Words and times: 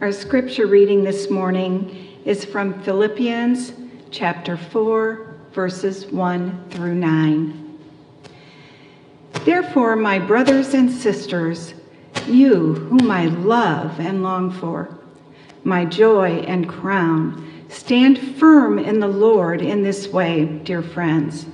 Our 0.00 0.10
scripture 0.10 0.66
reading 0.66 1.04
this 1.04 1.30
morning 1.30 2.18
is 2.24 2.44
from 2.44 2.82
Philippians 2.82 3.74
chapter 4.10 4.56
4, 4.56 5.36
verses 5.52 6.06
1 6.06 6.70
through 6.70 6.96
9. 6.96 7.78
Therefore, 9.44 9.94
my 9.94 10.18
brothers 10.18 10.74
and 10.74 10.90
sisters, 10.90 11.74
you 12.26 12.74
whom 12.74 13.08
I 13.08 13.26
love 13.26 14.00
and 14.00 14.24
long 14.24 14.50
for, 14.50 14.98
my 15.62 15.84
joy 15.84 16.40
and 16.40 16.68
crown, 16.68 17.64
stand 17.68 18.18
firm 18.36 18.80
in 18.80 18.98
the 18.98 19.06
Lord 19.06 19.62
in 19.62 19.84
this 19.84 20.08
way, 20.08 20.46
dear 20.64 20.82
friends. 20.82 21.46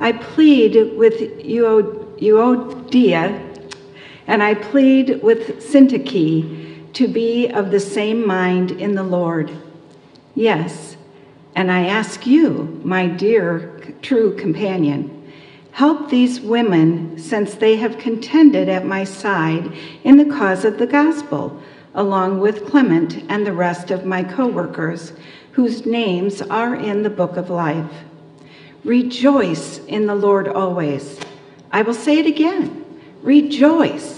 I 0.00 0.12
plead 0.12 0.96
with 0.96 1.20
Euodia 1.44 3.44
and 4.26 4.42
I 4.42 4.54
plead 4.54 5.22
with 5.22 5.62
Syntyche 5.62 6.57
to 6.94 7.08
be 7.08 7.48
of 7.48 7.70
the 7.70 7.80
same 7.80 8.26
mind 8.26 8.70
in 8.70 8.94
the 8.94 9.02
Lord. 9.02 9.50
Yes, 10.34 10.96
and 11.54 11.70
I 11.70 11.86
ask 11.86 12.26
you, 12.26 12.80
my 12.84 13.06
dear 13.06 13.94
true 14.02 14.36
companion, 14.36 15.32
help 15.72 16.08
these 16.08 16.40
women 16.40 17.18
since 17.18 17.54
they 17.54 17.76
have 17.76 17.98
contended 17.98 18.68
at 18.68 18.86
my 18.86 19.04
side 19.04 19.72
in 20.04 20.16
the 20.16 20.36
cause 20.36 20.64
of 20.64 20.78
the 20.78 20.86
gospel, 20.86 21.60
along 21.94 22.40
with 22.40 22.66
Clement 22.66 23.24
and 23.28 23.46
the 23.46 23.52
rest 23.52 23.90
of 23.90 24.04
my 24.04 24.22
co 24.22 24.46
workers, 24.46 25.12
whose 25.52 25.86
names 25.86 26.40
are 26.42 26.74
in 26.74 27.02
the 27.02 27.10
book 27.10 27.36
of 27.36 27.50
life. 27.50 27.90
Rejoice 28.84 29.78
in 29.86 30.06
the 30.06 30.14
Lord 30.14 30.46
always. 30.46 31.18
I 31.72 31.82
will 31.82 31.94
say 31.94 32.18
it 32.18 32.26
again 32.26 32.84
rejoice. 33.22 34.17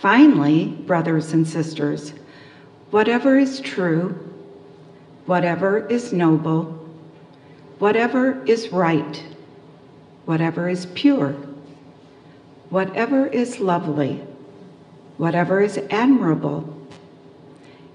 Finally, 0.00 0.64
brothers 0.64 1.34
and 1.34 1.46
sisters, 1.46 2.14
whatever 2.90 3.36
is 3.36 3.60
true, 3.60 4.18
whatever 5.26 5.86
is 5.88 6.10
noble, 6.10 6.64
whatever 7.78 8.42
is 8.46 8.72
right, 8.72 9.22
whatever 10.24 10.70
is 10.70 10.86
pure, 10.94 11.32
whatever 12.70 13.26
is 13.26 13.60
lovely, 13.60 14.22
whatever 15.18 15.60
is 15.60 15.78
admirable, 15.90 16.88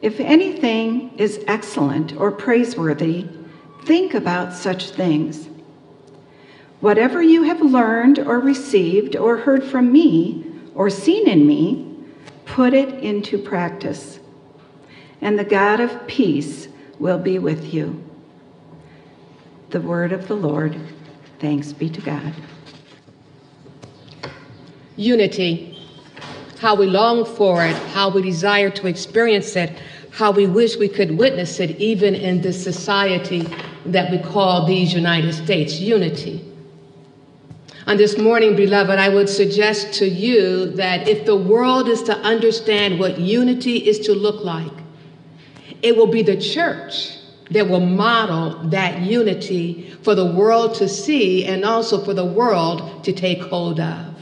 if 0.03 0.19
anything 0.19 1.11
is 1.17 1.43
excellent 1.47 2.15
or 2.17 2.31
praiseworthy, 2.31 3.27
think 3.85 4.13
about 4.13 4.53
such 4.53 4.91
things. 4.91 5.47
Whatever 6.81 7.23
you 7.23 7.41
have 7.41 7.61
learned 7.61 8.19
or 8.19 8.39
received 8.39 9.15
or 9.15 9.37
heard 9.37 9.63
from 9.63 9.91
me 9.91 10.45
or 10.75 10.91
seen 10.91 11.27
in 11.27 11.47
me, 11.47 11.84
put 12.55 12.73
it 12.73 13.03
into 13.03 13.37
practice, 13.37 14.17
and 15.19 15.37
the 15.37 15.43
God 15.43 15.81
of 15.81 16.07
peace 16.07 16.69
will 16.99 17.17
be 17.19 17.37
with 17.37 17.73
you. 17.73 18.01
The 19.71 19.81
word 19.81 20.13
of 20.13 20.29
the 20.29 20.35
Lord. 20.35 20.79
Thanks 21.39 21.73
be 21.73 21.89
to 21.89 21.99
God. 21.99 22.33
Unity. 24.95 25.85
How 26.59 26.75
we 26.75 26.85
long 26.85 27.25
for 27.25 27.65
it, 27.65 27.75
how 27.91 28.09
we 28.09 28.21
desire 28.21 28.69
to 28.69 28.87
experience 28.87 29.57
it, 29.57 29.77
how 30.11 30.31
we 30.31 30.47
wish 30.47 30.77
we 30.77 30.87
could 30.87 31.17
witness 31.17 31.59
it 31.59 31.71
even 31.71 32.15
in 32.15 32.39
this 32.39 32.63
society 32.63 33.49
that 33.85 34.09
we 34.09 34.17
call 34.17 34.65
these 34.65 34.93
United 34.93 35.33
States. 35.33 35.81
Unity. 35.81 36.54
On 37.87 37.97
this 37.97 38.17
morning, 38.17 38.55
beloved, 38.55 38.97
I 38.97 39.09
would 39.09 39.29
suggest 39.29 39.93
to 39.95 40.09
you 40.09 40.71
that 40.71 41.07
if 41.07 41.23
the 41.23 41.35
world 41.35 41.87
is 41.87 42.01
to 42.03 42.17
understand 42.17 42.99
what 42.99 43.19
unity 43.19 43.77
is 43.77 43.99
to 44.07 44.13
look 44.15 44.43
like, 44.43 44.71
it 45.83 45.95
will 45.95 46.07
be 46.07 46.23
the 46.23 46.35
church 46.35 47.15
that 47.51 47.69
will 47.69 47.85
model 47.85 48.57
that 48.69 49.01
unity 49.01 49.91
for 50.01 50.15
the 50.15 50.25
world 50.25 50.73
to 50.75 50.89
see 50.89 51.45
and 51.45 51.63
also 51.63 52.03
for 52.03 52.15
the 52.15 52.25
world 52.25 53.03
to 53.03 53.13
take 53.13 53.43
hold 53.43 53.79
of. 53.79 54.15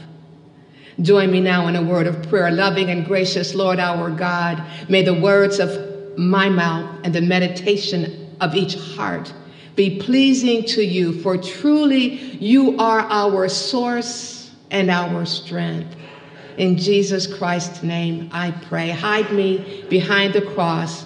Join 1.00 1.30
me 1.30 1.40
now 1.40 1.66
in 1.66 1.74
a 1.74 1.82
word 1.82 2.06
of 2.06 2.28
prayer. 2.28 2.50
Loving 2.50 2.90
and 2.90 3.06
gracious 3.06 3.54
Lord 3.54 3.80
our 3.80 4.10
God, 4.10 4.62
may 4.90 5.02
the 5.02 5.14
words 5.14 5.58
of 5.58 6.18
my 6.18 6.50
mouth 6.50 7.00
and 7.02 7.14
the 7.14 7.22
meditation 7.22 8.36
of 8.42 8.54
each 8.54 8.74
heart 8.74 9.32
be 9.76 9.98
pleasing 9.98 10.64
to 10.64 10.84
you, 10.84 11.20
for 11.20 11.36
truly 11.36 12.14
you 12.36 12.78
are 12.78 13.00
our 13.00 13.48
source 13.48 14.52
and 14.70 14.90
our 14.90 15.24
strength. 15.26 15.96
In 16.56 16.78
Jesus 16.78 17.26
Christ's 17.26 17.82
name, 17.82 18.28
I 18.32 18.52
pray. 18.52 18.90
Hide 18.90 19.32
me 19.32 19.84
behind 19.88 20.32
the 20.32 20.42
cross 20.42 21.04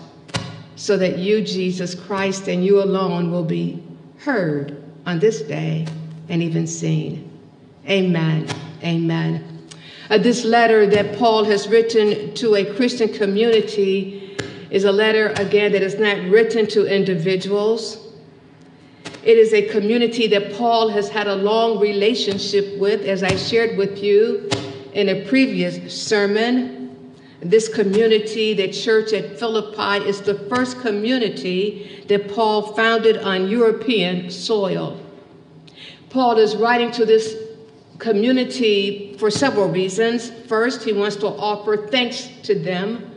so 0.77 0.97
that 0.99 1.19
you, 1.19 1.41
Jesus 1.43 1.95
Christ, 1.95 2.49
and 2.49 2.65
you 2.65 2.83
alone 2.83 3.31
will 3.31 3.45
be 3.45 3.83
heard 4.19 4.83
on 5.07 5.19
this 5.19 5.41
day 5.43 5.87
and 6.29 6.43
even 6.43 6.67
seen. 6.67 7.31
Amen. 7.89 8.47
Amen. 8.83 9.67
Uh, 10.11 10.19
this 10.19 10.45
letter 10.45 10.87
that 10.87 11.17
Paul 11.19 11.45
has 11.45 11.69
written 11.69 12.35
to 12.35 12.57
a 12.57 12.75
Christian 12.75 13.13
community 13.13 14.37
is 14.71 14.85
a 14.85 14.93
letter, 14.93 15.29
again, 15.37 15.73
that 15.73 15.83
is 15.83 15.99
not 15.99 16.19
written 16.31 16.67
to 16.69 16.87
individuals 16.87 18.08
it 19.29 19.37
is 19.37 19.53
a 19.53 19.61
community 19.61 20.27
that 20.27 20.55
Paul 20.55 20.89
has 20.89 21.11
had 21.11 21.27
a 21.27 21.35
long 21.35 21.79
relationship 21.79 22.79
with, 22.79 23.03
as 23.03 23.23
I 23.23 23.37
shared 23.37 23.77
with 23.77 24.03
you 24.03 24.49
in 24.95 25.11
a 25.11 25.29
previous 25.29 25.93
sermon. 25.93 27.15
This 27.41 27.69
community, 27.69 28.55
the 28.55 28.69
church 28.69 29.13
at 29.13 29.39
Philippi, 29.39 30.09
is 30.09 30.23
the 30.23 30.33
first 30.49 30.81
community 30.81 32.07
that 32.09 32.31
Paul 32.31 32.73
founded 32.73 33.19
on 33.19 33.51
European 33.51 34.31
soil. 34.31 34.99
Paul 36.09 36.39
is 36.39 36.57
writing 36.57 36.91
to 36.93 37.05
this 37.05 37.37
community 37.99 39.15
for 39.19 39.31
several 39.31 39.69
reasons. 39.69 40.31
First, 40.47 40.85
he 40.85 40.95
wants 40.95 41.17
to 41.17 41.27
offer 41.27 41.89
thanks 41.89 42.31
to 42.45 42.59
them 42.59 43.15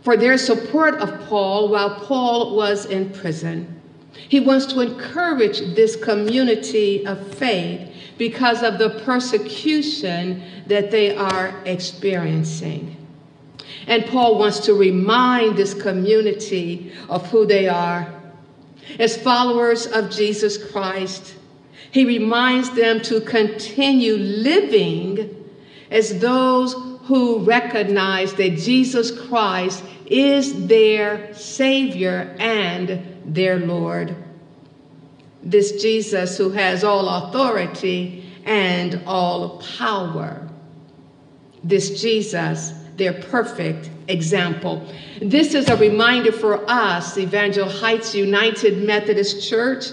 for 0.00 0.16
their 0.16 0.38
support 0.38 0.94
of 0.94 1.28
Paul 1.28 1.68
while 1.68 1.96
Paul 1.96 2.56
was 2.56 2.86
in 2.86 3.10
prison. 3.10 3.73
He 4.16 4.40
wants 4.40 4.66
to 4.66 4.80
encourage 4.80 5.60
this 5.74 5.96
community 5.96 7.06
of 7.06 7.34
faith 7.34 7.90
because 8.18 8.62
of 8.62 8.78
the 8.78 8.90
persecution 9.04 10.42
that 10.66 10.90
they 10.90 11.16
are 11.16 11.62
experiencing. 11.64 12.96
And 13.86 14.06
Paul 14.06 14.38
wants 14.38 14.60
to 14.60 14.74
remind 14.74 15.56
this 15.56 15.74
community 15.74 16.92
of 17.08 17.28
who 17.30 17.44
they 17.46 17.68
are. 17.68 18.12
As 18.98 19.16
followers 19.16 19.86
of 19.86 20.10
Jesus 20.10 20.70
Christ, 20.70 21.34
he 21.90 22.04
reminds 22.04 22.70
them 22.70 23.00
to 23.02 23.20
continue 23.20 24.16
living 24.16 25.44
as 25.90 26.18
those 26.18 26.74
who 27.04 27.40
recognize 27.40 28.34
that 28.34 28.56
Jesus 28.56 29.10
Christ 29.28 29.84
is 30.06 30.66
their 30.66 31.32
Savior 31.34 32.34
and 32.38 33.13
their 33.24 33.58
Lord. 33.58 34.16
This 35.42 35.82
Jesus 35.82 36.36
who 36.38 36.50
has 36.50 36.84
all 36.84 37.08
authority 37.08 38.30
and 38.44 39.02
all 39.06 39.62
power. 39.78 40.48
This 41.62 42.00
Jesus, 42.00 42.72
their 42.96 43.12
perfect 43.12 43.90
example. 44.08 44.86
This 45.20 45.54
is 45.54 45.68
a 45.68 45.76
reminder 45.76 46.32
for 46.32 46.68
us, 46.70 47.16
Evangel 47.16 47.68
Heights 47.68 48.14
United 48.14 48.86
Methodist 48.86 49.48
Church, 49.48 49.86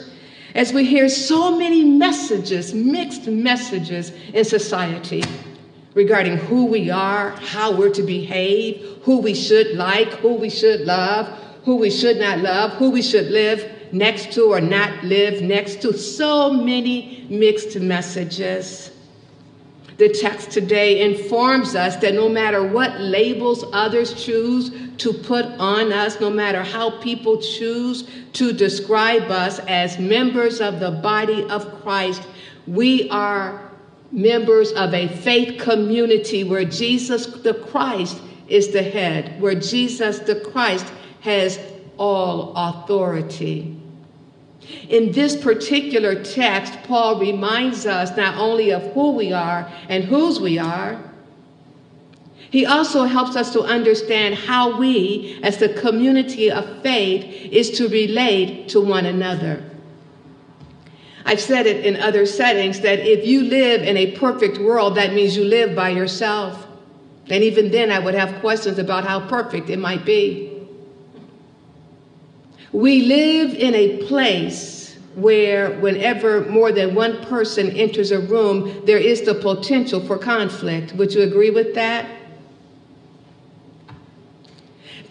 as 0.54 0.74
we 0.74 0.86
hear 0.86 1.08
so 1.08 1.58
many 1.58 1.84
messages, 1.84 2.74
mixed 2.74 3.28
messages 3.28 4.12
in 4.34 4.44
society 4.44 5.24
regarding 5.94 6.38
who 6.38 6.66
we 6.66 6.90
are, 6.90 7.32
how 7.32 7.72
we're 7.72 7.90
to 7.90 8.04
behave, 8.04 9.00
who 9.04 9.20
we 9.20 9.34
should 9.34 9.76
like, 9.76 10.10
who 10.16 10.34
we 10.34 10.50
should 10.50 10.82
love, 10.82 11.28
who 11.64 11.76
we 11.76 11.90
should 11.90 12.18
not 12.18 12.40
love, 12.40 12.72
who 12.74 12.90
we 12.90 13.02
should 13.02 13.30
live 13.32 13.70
next 13.92 14.32
to 14.34 14.44
or 14.46 14.62
not 14.62 15.04
live 15.04 15.42
next 15.42 15.82
to. 15.82 15.98
So 15.98 16.52
many 16.52 17.28
mixed 17.30 17.80
messages. 17.80 18.92
the 20.02 20.10
text 20.10 20.50
today 20.50 21.02
informs 21.02 21.76
us 21.76 21.96
that 21.98 22.16
no 22.16 22.28
matter 22.28 22.66
what 22.66 23.00
labels 23.00 23.64
others 23.72 24.26
choose 24.26 24.72
to 24.98 25.14
put 25.14 25.46
on 25.60 25.94
us, 25.94 26.20
no 26.20 26.32
matter 26.32 26.64
how 26.64 27.00
people 27.02 27.40
choose 27.40 28.10
to 28.34 28.52
describe 28.52 29.30
us 29.30 29.60
as 29.68 30.00
members 30.00 30.60
of 30.60 30.80
the 30.80 30.90
body 30.90 31.44
of 31.52 31.84
Christ, 31.84 32.24
we 32.66 33.12
are 33.12 33.70
members 34.12 34.72
of 34.72 34.92
a 34.96 35.08
faith 35.08 35.62
community 35.62 36.44
where 36.44 36.66
Jesus 36.66 37.28
the 37.28 37.54
Christ 37.54 38.20
is 38.48 38.70
the 38.74 38.82
head, 38.82 39.40
where 39.40 39.54
Jesus 39.54 40.18
the 40.18 40.36
Christ 40.36 40.92
has 41.22 41.60
all 41.98 42.54
authority. 42.56 43.78
In 44.90 45.12
this 45.12 45.36
particular 45.36 46.24
text, 46.24 46.74
Paul 46.84 47.20
reminds 47.20 47.86
us 47.86 48.16
not 48.16 48.38
only 48.38 48.72
of 48.72 48.84
who 48.94 49.12
we 49.12 49.34
are 49.34 49.72
and 49.90 50.04
whose 50.04 50.40
we 50.40 50.60
are, 50.60 51.00
he 52.52 52.66
also 52.66 53.06
helps 53.06 53.36
us 53.38 53.54
to 53.54 53.62
understand 53.62 54.36
how 54.36 54.78
we, 54.78 55.40
as 55.42 55.58
the 55.58 55.70
community 55.70 56.52
of 56.52 56.82
faith, 56.82 57.24
is 57.52 57.72
to 57.78 57.88
relate 57.88 58.68
to 58.70 58.82
one 58.82 59.06
another. 59.06 59.64
I've 61.24 61.40
said 61.40 61.66
it 61.66 61.86
in 61.86 62.02
other 62.02 62.26
settings 62.26 62.82
that 62.82 63.00
if 63.00 63.26
you 63.26 63.44
live 63.44 63.84
in 63.84 63.96
a 63.96 64.12
perfect 64.18 64.58
world, 64.58 64.96
that 64.96 65.14
means 65.14 65.38
you 65.38 65.46
live 65.46 65.76
by 65.76 65.90
yourself. 65.90 66.68
And 67.30 67.44
even 67.44 67.72
then, 67.72 67.90
I 67.90 68.00
would 68.00 68.16
have 68.16 68.42
questions 68.42 68.80
about 68.80 69.06
how 69.06 69.28
perfect 69.30 69.70
it 69.70 69.80
might 69.80 70.04
be. 70.04 70.51
We 72.74 73.02
live 73.02 73.54
in 73.54 73.76
a 73.76 73.98
place 74.08 74.96
where, 75.16 75.72
whenever 75.80 76.46
more 76.46 76.72
than 76.72 76.96
one 76.96 77.22
person 77.26 77.70
enters 77.72 78.12
a 78.12 78.20
room, 78.20 78.86
there 78.86 78.98
is 78.98 79.24
the 79.24 79.36
potential 79.36 80.00
for 80.00 80.18
conflict. 80.18 80.94
Would 80.94 81.14
you 81.14 81.24
agree 81.24 81.50
with 81.50 81.76
that? 81.76 82.06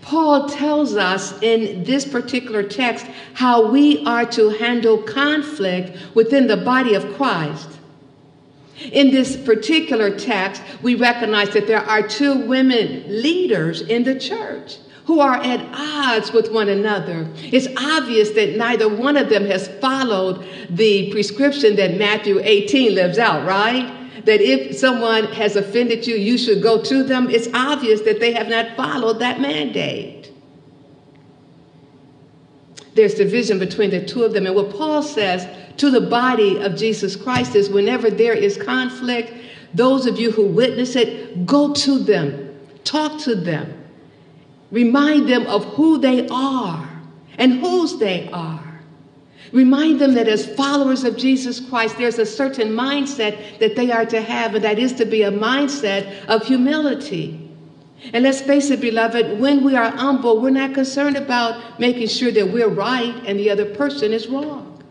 Paul 0.00 0.48
tells 0.48 0.96
us 0.96 1.40
in 1.42 1.84
this 1.84 2.04
particular 2.04 2.62
text 2.62 3.06
how 3.34 3.70
we 3.70 4.04
are 4.06 4.24
to 4.32 4.48
handle 4.48 4.98
conflict 5.02 5.96
within 6.14 6.46
the 6.46 6.56
body 6.56 6.94
of 6.94 7.14
Christ. 7.14 7.68
In 8.92 9.10
this 9.10 9.36
particular 9.36 10.18
text, 10.18 10.62
we 10.80 10.94
recognize 10.94 11.50
that 11.50 11.66
there 11.66 11.84
are 11.84 12.02
two 12.08 12.46
women 12.46 13.04
leaders 13.06 13.82
in 13.82 14.02
the 14.02 14.18
church 14.18 14.78
who 15.10 15.18
are 15.18 15.42
at 15.42 15.60
odds 15.74 16.30
with 16.30 16.52
one 16.52 16.68
another. 16.68 17.28
It's 17.42 17.66
obvious 17.76 18.30
that 18.30 18.56
neither 18.56 18.88
one 18.88 19.16
of 19.16 19.28
them 19.28 19.44
has 19.46 19.66
followed 19.80 20.46
the 20.70 21.10
prescription 21.10 21.74
that 21.74 21.98
Matthew 21.98 22.38
18 22.40 22.94
lives 22.94 23.18
out, 23.18 23.44
right? 23.44 24.24
That 24.24 24.40
if 24.40 24.76
someone 24.76 25.24
has 25.32 25.56
offended 25.56 26.06
you, 26.06 26.14
you 26.14 26.38
should 26.38 26.62
go 26.62 26.80
to 26.84 27.02
them. 27.02 27.28
It's 27.28 27.48
obvious 27.52 28.02
that 28.02 28.20
they 28.20 28.32
have 28.34 28.46
not 28.46 28.76
followed 28.76 29.18
that 29.18 29.40
mandate. 29.40 30.32
There's 32.94 33.14
division 33.14 33.58
between 33.58 33.90
the 33.90 34.04
two 34.06 34.22
of 34.22 34.32
them. 34.32 34.46
And 34.46 34.54
what 34.54 34.70
Paul 34.70 35.02
says 35.02 35.44
to 35.78 35.90
the 35.90 36.02
body 36.02 36.62
of 36.62 36.76
Jesus 36.76 37.16
Christ 37.16 37.56
is 37.56 37.68
whenever 37.68 38.10
there 38.10 38.34
is 38.34 38.56
conflict, 38.56 39.32
those 39.74 40.06
of 40.06 40.20
you 40.20 40.30
who 40.30 40.46
witness 40.46 40.94
it, 40.94 41.46
go 41.46 41.74
to 41.74 41.98
them, 41.98 42.56
talk 42.84 43.20
to 43.22 43.34
them, 43.34 43.79
Remind 44.70 45.28
them 45.28 45.46
of 45.46 45.64
who 45.74 45.98
they 45.98 46.28
are 46.28 46.88
and 47.38 47.60
whose 47.60 47.98
they 47.98 48.28
are. 48.32 48.70
Remind 49.52 50.00
them 50.00 50.14
that 50.14 50.28
as 50.28 50.54
followers 50.54 51.02
of 51.02 51.16
Jesus 51.16 51.58
Christ, 51.58 51.98
there's 51.98 52.18
a 52.18 52.26
certain 52.26 52.68
mindset 52.68 53.58
that 53.58 53.74
they 53.74 53.90
are 53.90 54.06
to 54.06 54.20
have, 54.20 54.54
and 54.54 54.62
that 54.62 54.78
is 54.78 54.92
to 54.94 55.04
be 55.04 55.22
a 55.22 55.32
mindset 55.32 56.24
of 56.26 56.46
humility. 56.46 57.50
And 58.12 58.22
let's 58.22 58.40
face 58.40 58.70
it, 58.70 58.80
beloved, 58.80 59.40
when 59.40 59.64
we 59.64 59.74
are 59.74 59.90
humble, 59.90 60.40
we're 60.40 60.50
not 60.50 60.72
concerned 60.72 61.16
about 61.16 61.80
making 61.80 62.08
sure 62.08 62.30
that 62.30 62.52
we're 62.52 62.68
right 62.68 63.14
and 63.26 63.38
the 63.38 63.50
other 63.50 63.74
person 63.74 64.12
is 64.12 64.28
wrong. 64.28 64.82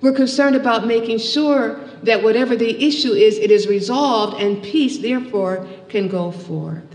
We're 0.00 0.12
concerned 0.12 0.54
about 0.56 0.86
making 0.86 1.18
sure 1.18 1.80
that 2.04 2.22
whatever 2.22 2.54
the 2.54 2.86
issue 2.86 3.12
is, 3.12 3.38
it 3.38 3.50
is 3.50 3.66
resolved 3.66 4.40
and 4.40 4.62
peace, 4.62 4.98
therefore, 4.98 5.66
can 5.88 6.08
go 6.08 6.30
forth. 6.30 6.85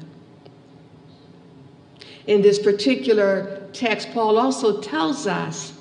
In 2.31 2.41
this 2.41 2.59
particular 2.59 3.61
text, 3.73 4.13
Paul 4.13 4.37
also 4.37 4.79
tells 4.79 5.27
us 5.27 5.73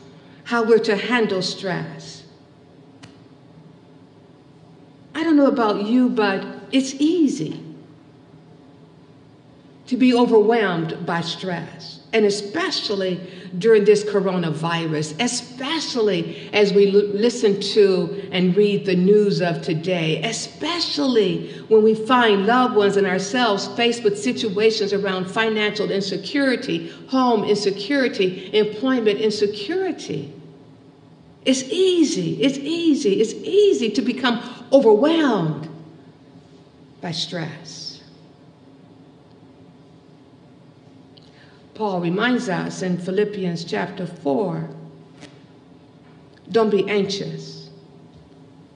how 0.42 0.64
we're 0.64 0.80
to 0.80 0.96
handle 0.96 1.42
stress. 1.42 2.24
I 5.14 5.22
don't 5.22 5.36
know 5.36 5.46
about 5.46 5.86
you, 5.86 6.08
but 6.08 6.44
it's 6.72 6.94
easy 6.94 7.62
to 9.86 9.96
be 9.96 10.12
overwhelmed 10.12 11.06
by 11.06 11.20
stress 11.20 11.99
and 12.12 12.24
especially 12.24 13.20
during 13.58 13.84
this 13.84 14.02
coronavirus, 14.02 15.20
especially 15.20 16.50
as 16.52 16.72
we 16.72 16.88
l- 16.88 17.06
listen 17.08 17.60
to 17.60 18.28
and 18.32 18.56
read 18.56 18.84
the 18.84 18.96
news 18.96 19.40
of 19.40 19.62
today, 19.62 20.20
especially 20.22 21.52
when 21.68 21.82
we 21.84 21.94
find 21.94 22.46
loved 22.46 22.74
ones 22.74 22.96
and 22.96 23.06
ourselves 23.06 23.68
faced 23.68 24.02
with 24.02 24.18
situations 24.18 24.92
around 24.92 25.30
financial 25.30 25.90
insecurity, 25.90 26.88
home 27.08 27.44
insecurity, 27.44 28.50
employment 28.58 29.18
insecurity. 29.20 30.32
It's 31.44 31.62
easy, 31.64 32.42
it's 32.42 32.58
easy, 32.58 33.20
it's 33.20 33.32
easy 33.32 33.90
to 33.90 34.02
become 34.02 34.42
overwhelmed 34.72 35.68
by 37.00 37.12
stress. 37.12 37.89
Paul 41.80 42.02
reminds 42.02 42.50
us 42.50 42.82
in 42.82 42.98
Philippians 42.98 43.64
chapter 43.64 44.04
4 44.04 44.68
don't 46.52 46.68
be 46.68 46.86
anxious, 46.90 47.70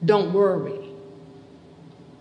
don't 0.06 0.32
worry 0.32 0.88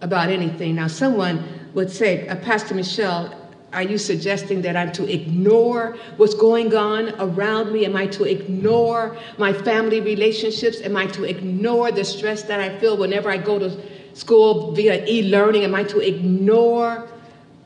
about 0.02 0.28
anything. 0.28 0.76
Now, 0.76 0.88
someone 0.88 1.42
would 1.74 1.90
say, 1.90 2.28
uh, 2.28 2.36
Pastor 2.36 2.76
Michelle, 2.76 3.34
are 3.72 3.82
you 3.82 3.98
suggesting 3.98 4.62
that 4.64 4.76
I'm 4.76 4.92
to 4.92 5.10
ignore 5.10 5.96
what's 6.18 6.34
going 6.34 6.76
on 6.76 7.16
around 7.18 7.72
me? 7.72 7.86
Am 7.86 7.96
I 7.96 8.08
to 8.08 8.26
ignore 8.26 9.18
my 9.38 9.54
family 9.54 10.02
relationships? 10.02 10.82
Am 10.82 10.98
I 10.98 11.06
to 11.08 11.24
ignore 11.24 11.94
the 11.94 12.04
stress 12.04 12.44
that 12.44 12.60
I 12.60 12.78
feel 12.80 12.98
whenever 12.98 13.32
I 13.32 13.38
go 13.38 13.58
to 13.58 13.72
school 14.18 14.74
via 14.74 15.06
e 15.06 15.32
learning? 15.32 15.64
Am 15.64 15.76
I 15.76 15.86
to 15.86 16.00
ignore 16.00 17.08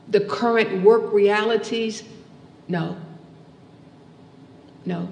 the 0.06 0.20
current 0.20 0.84
work 0.84 1.12
realities? 1.12 2.04
No. 2.68 2.96
No. 4.84 5.08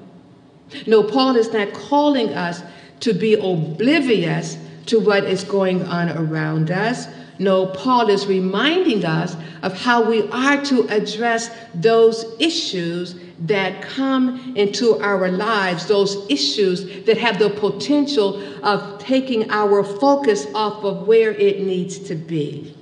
No, 0.86 1.02
Paul 1.02 1.36
is 1.36 1.52
not 1.52 1.72
calling 1.72 2.30
us 2.30 2.62
to 3.00 3.12
be 3.12 3.34
oblivious 3.34 4.58
to 4.86 5.00
what 5.00 5.24
is 5.24 5.44
going 5.44 5.82
on 5.82 6.10
around 6.10 6.70
us. 6.70 7.06
No, 7.38 7.66
Paul 7.66 8.08
is 8.08 8.26
reminding 8.26 9.04
us 9.04 9.36
of 9.62 9.78
how 9.78 10.08
we 10.08 10.28
are 10.30 10.64
to 10.64 10.88
address 10.88 11.50
those 11.74 12.24
issues 12.38 13.14
that 13.40 13.82
come 13.82 14.56
into 14.56 14.98
our 15.00 15.28
lives, 15.30 15.86
those 15.86 16.24
issues 16.30 17.04
that 17.04 17.18
have 17.18 17.38
the 17.38 17.50
potential 17.50 18.42
of 18.64 18.98
taking 18.98 19.50
our 19.50 19.84
focus 19.84 20.46
off 20.54 20.82
of 20.84 21.06
where 21.06 21.32
it 21.32 21.60
needs 21.60 21.98
to 21.98 22.14
be. 22.14 22.74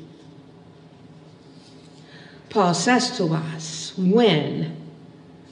Paul 2.50 2.75
says 2.75 3.17
to 3.17 3.35
us, 3.35 3.93
when 3.99 4.84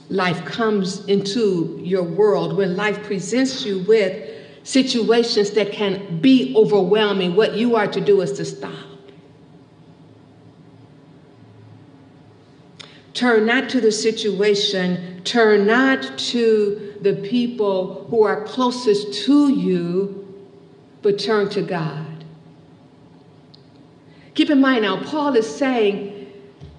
life 0.09 0.45
comes 0.45 1.05
into 1.07 1.81
your 1.83 2.03
world, 2.03 2.57
when 2.57 2.77
life 2.77 3.03
presents 3.03 3.65
you 3.65 3.81
with 3.85 4.31
situations 4.65 5.51
that 5.53 5.73
can 5.73 6.21
be 6.21 6.55
overwhelming, 6.57 7.35
what 7.35 7.55
you 7.55 7.77
are 7.77 7.87
to 7.87 8.01
do 8.01 8.21
is 8.21 8.33
to 8.33 8.45
stop. 8.45 8.73
Turn 13.15 13.47
not 13.47 13.69
to 13.71 13.81
the 13.81 13.93
situation, 13.93 15.23
turn 15.25 15.67
not 15.67 16.19
to 16.19 16.97
the 17.03 17.15
people 17.15 18.07
who 18.09 18.25
are 18.25 18.45
closest 18.45 19.25
to 19.25 19.51
you, 19.51 20.19
but 21.03 21.19
turn 21.19 21.49
to 21.51 21.63
God. 21.63 22.25
Keep 24.35 24.51
in 24.51 24.61
mind 24.61 24.83
now, 24.83 25.03
Paul 25.05 25.37
is 25.37 25.47
saying 25.47 26.12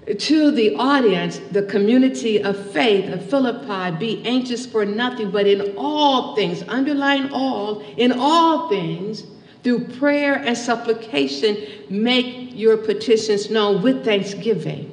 to 0.06 0.52
the 0.52 0.76
audience, 0.76 1.40
the 1.52 1.64
community 1.64 2.44
of 2.44 2.72
faith 2.72 3.12
of 3.12 3.28
Philippi, 3.30 3.96
be 3.98 4.26
anxious 4.26 4.66
for 4.66 4.86
nothing, 4.86 5.32
but 5.32 5.48
in 5.48 5.76
all 5.78 6.36
things, 6.36 6.64
underline 6.68 7.32
all, 7.32 7.82
in 7.98 8.12
all 8.12 8.70
things, 8.70 9.24
through 9.64 9.86
prayer 9.86 10.36
and 10.36 10.58
supplication, 10.58 11.58
make 11.90 12.54
your 12.54 12.76
petitions 12.76 13.50
known 13.50 13.82
with 13.82 14.04
thanksgiving. 14.04 14.90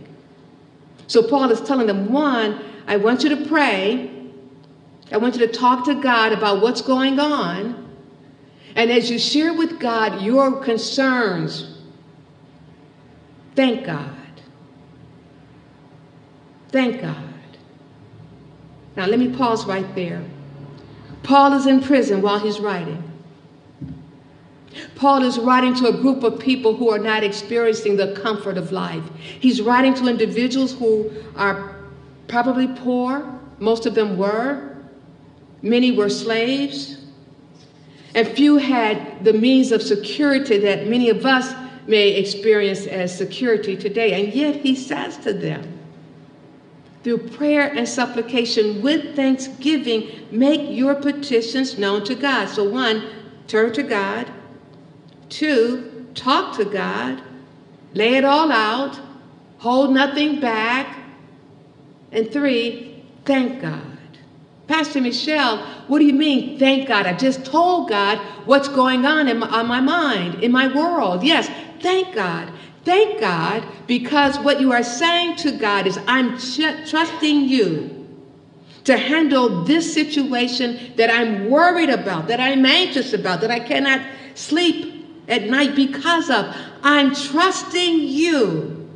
So 1.08 1.22
Paul 1.22 1.50
is 1.50 1.60
telling 1.60 1.88
them, 1.88 2.12
one, 2.12 2.62
I 2.86 2.96
want 2.96 3.24
you 3.24 3.30
to 3.30 3.48
pray. 3.48 4.10
I 5.10 5.16
want 5.16 5.34
you 5.34 5.44
to 5.44 5.52
talk 5.52 5.84
to 5.86 6.00
God 6.00 6.32
about 6.32 6.62
what's 6.62 6.82
going 6.82 7.18
on. 7.18 7.88
And 8.76 8.92
as 8.92 9.10
you 9.10 9.18
share 9.18 9.52
with 9.52 9.80
God 9.80 10.22
your 10.22 10.60
concerns, 10.62 11.70
Thank 13.54 13.84
God. 13.84 14.19
Thank 16.70 17.00
God. 17.00 17.16
Now, 18.96 19.06
let 19.06 19.18
me 19.18 19.28
pause 19.28 19.66
right 19.66 19.94
there. 19.94 20.22
Paul 21.22 21.52
is 21.52 21.66
in 21.66 21.80
prison 21.80 22.22
while 22.22 22.38
he's 22.38 22.60
writing. 22.60 23.02
Paul 24.94 25.22
is 25.24 25.38
writing 25.38 25.74
to 25.76 25.88
a 25.88 25.92
group 25.92 26.22
of 26.22 26.38
people 26.38 26.76
who 26.76 26.90
are 26.90 26.98
not 26.98 27.24
experiencing 27.24 27.96
the 27.96 28.14
comfort 28.22 28.56
of 28.56 28.70
life. 28.70 29.02
He's 29.18 29.60
writing 29.60 29.94
to 29.94 30.06
individuals 30.06 30.72
who 30.72 31.10
are 31.36 31.76
probably 32.28 32.68
poor, 32.68 33.38
most 33.58 33.86
of 33.86 33.94
them 33.94 34.16
were, 34.16 34.76
many 35.62 35.90
were 35.90 36.08
slaves, 36.08 36.98
and 38.14 38.26
few 38.28 38.56
had 38.56 39.24
the 39.24 39.32
means 39.32 39.72
of 39.72 39.82
security 39.82 40.58
that 40.58 40.86
many 40.86 41.10
of 41.10 41.26
us 41.26 41.52
may 41.86 42.10
experience 42.10 42.86
as 42.86 43.16
security 43.16 43.76
today. 43.76 44.24
And 44.24 44.32
yet 44.32 44.56
he 44.56 44.74
says 44.74 45.16
to 45.18 45.32
them, 45.32 45.79
through 47.02 47.18
prayer 47.30 47.72
and 47.72 47.88
supplication 47.88 48.82
with 48.82 49.16
thanksgiving, 49.16 50.28
make 50.30 50.62
your 50.70 50.94
petitions 50.94 51.78
known 51.78 52.04
to 52.04 52.14
God. 52.14 52.46
So, 52.46 52.68
one, 52.68 53.08
turn 53.46 53.72
to 53.74 53.82
God. 53.82 54.30
Two, 55.28 56.06
talk 56.14 56.56
to 56.56 56.64
God. 56.64 57.22
Lay 57.94 58.16
it 58.16 58.24
all 58.24 58.52
out. 58.52 59.00
Hold 59.58 59.92
nothing 59.92 60.40
back. 60.40 60.98
And 62.12 62.30
three, 62.32 63.02
thank 63.24 63.62
God. 63.62 63.80
Pastor 64.66 65.00
Michelle, 65.00 65.58
what 65.88 65.98
do 65.98 66.04
you 66.04 66.12
mean, 66.12 66.58
thank 66.58 66.86
God? 66.86 67.06
I 67.06 67.12
just 67.12 67.44
told 67.44 67.88
God 67.88 68.18
what's 68.46 68.68
going 68.68 69.04
on 69.04 69.26
in 69.26 69.40
my, 69.40 69.48
on 69.48 69.66
my 69.66 69.80
mind, 69.80 70.44
in 70.44 70.52
my 70.52 70.72
world. 70.72 71.24
Yes, 71.24 71.50
thank 71.80 72.14
God. 72.14 72.52
Thank 72.84 73.20
God 73.20 73.64
because 73.86 74.38
what 74.38 74.60
you 74.60 74.72
are 74.72 74.82
saying 74.82 75.36
to 75.36 75.52
God 75.52 75.86
is, 75.86 75.98
I'm 76.06 76.38
trusting 76.38 77.48
you 77.48 77.96
to 78.84 78.96
handle 78.96 79.64
this 79.64 79.92
situation 79.92 80.94
that 80.96 81.10
I'm 81.10 81.50
worried 81.50 81.90
about, 81.90 82.28
that 82.28 82.40
I'm 82.40 82.64
anxious 82.64 83.12
about, 83.12 83.42
that 83.42 83.50
I 83.50 83.60
cannot 83.60 84.00
sleep 84.34 85.06
at 85.28 85.44
night 85.44 85.76
because 85.76 86.30
of. 86.30 86.54
I'm 86.82 87.14
trusting 87.14 88.00
you 88.00 88.88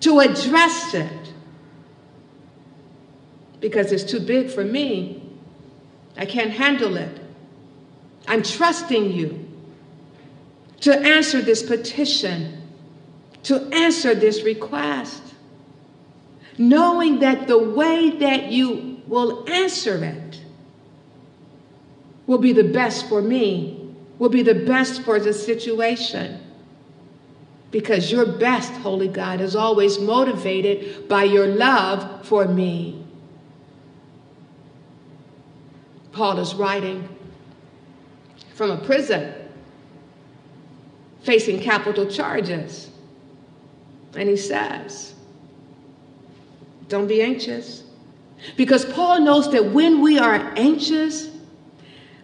to 0.00 0.20
address 0.20 0.94
it 0.94 1.32
because 3.60 3.92
it's 3.92 4.02
too 4.02 4.20
big 4.20 4.50
for 4.50 4.64
me. 4.64 5.22
I 6.16 6.26
can't 6.26 6.50
handle 6.50 6.96
it. 6.96 7.20
I'm 8.26 8.42
trusting 8.42 9.12
you 9.12 9.46
to 10.80 10.98
answer 10.98 11.40
this 11.40 11.62
petition, 11.62 12.59
to 13.44 13.68
answer 13.72 14.14
this 14.14 14.42
request, 14.42 15.22
knowing 16.58 17.20
that 17.20 17.46
the 17.46 17.58
way 17.58 18.10
that 18.10 18.52
you 18.52 19.00
will 19.06 19.48
answer 19.48 20.02
it 20.04 20.40
will 22.26 22.38
be 22.38 22.52
the 22.52 22.64
best 22.64 23.08
for 23.08 23.20
me, 23.20 23.94
will 24.18 24.28
be 24.28 24.42
the 24.42 24.54
best 24.54 25.02
for 25.02 25.18
the 25.18 25.32
situation. 25.32 26.40
Because 27.70 28.10
your 28.10 28.26
best, 28.26 28.72
Holy 28.72 29.08
God, 29.08 29.40
is 29.40 29.56
always 29.56 29.98
motivated 29.98 31.08
by 31.08 31.24
your 31.24 31.46
love 31.46 32.26
for 32.26 32.46
me. 32.46 33.04
Paul 36.12 36.38
is 36.38 36.54
writing 36.54 37.08
from 38.54 38.72
a 38.72 38.76
prison 38.76 39.32
facing 41.22 41.60
capital 41.60 42.06
charges. 42.06 42.90
And 44.14 44.28
he 44.28 44.36
says, 44.36 45.14
Don't 46.88 47.06
be 47.06 47.22
anxious. 47.22 47.84
Because 48.56 48.84
Paul 48.84 49.20
knows 49.20 49.50
that 49.52 49.72
when 49.72 50.00
we 50.00 50.18
are 50.18 50.52
anxious, 50.56 51.28